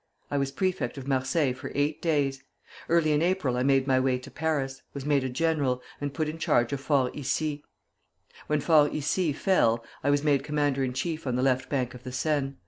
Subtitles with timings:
[0.31, 2.41] I was prefect of Marseilles for eight days.
[2.89, 6.27] Early in April I made my way to Paris, was made a general, and put
[6.27, 7.61] in charge of Fort Issy.[l]
[8.47, 12.01] When Fort Issy fell, I was made commander in chief on the left bank of
[12.01, 12.55] the Seine.